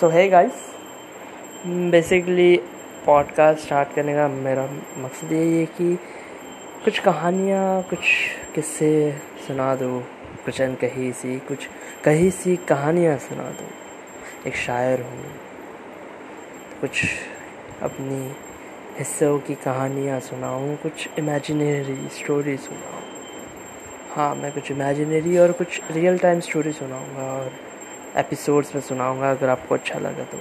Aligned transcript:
सो 0.00 0.08
है 0.08 0.28
guys 0.28 0.52
basically 1.66 2.56
podcast 3.06 3.60
start 3.64 3.94
करने 3.94 4.14
का 4.14 4.28
मेरा 4.28 4.68
मकसद 4.98 5.32
यही 5.32 5.58
है 5.58 5.66
कि 5.66 5.96
कुछ 6.84 6.98
कहानियाँ, 6.98 7.82
कुछ 7.82 7.98
किस्से 8.54 8.90
सुना 9.46 9.74
दो, 9.74 10.00
कुछ 10.44 10.60
अनकही 10.60 11.12
सी, 11.12 11.38
कुछ 11.38 11.68
कही 12.04 12.30
सी 12.30 12.56
कहानियाँ 12.56 13.18
सुना 13.18 13.42
दो। 13.42 13.68
एक 14.48 14.56
शायर 14.56 15.00
हूँ, 15.00 15.24
कुछ 16.80 17.04
अपनी 17.82 18.32
हिस्सों 18.98 19.38
की 19.38 19.54
कहानियाँ 19.54 20.20
सुनाऊँ, 20.20 20.76
कुछ 20.76 21.08
इमेजिनरी 21.18 22.08
स्टोरी 22.08 22.56
सुनाऊँ। 22.56 23.02
हाँ 24.14 24.34
मैं 24.34 24.52
कुछ 24.52 24.70
इमेजिनरी 24.70 25.38
और 25.38 25.52
कुछ 25.52 25.80
रियल 25.90 26.18
टाइम 26.18 26.40
स्टोरी 26.40 26.72
सुनाऊँगा 26.72 27.32
और 27.32 27.52
एपिसोड्स 28.16 28.74
में 28.74 28.82
सुनाऊँगा 28.82 29.30
अगर 29.30 29.48
आपको 29.48 29.74
अच्छा 29.74 29.98
लगा 29.98 30.24
तो। 30.24 30.38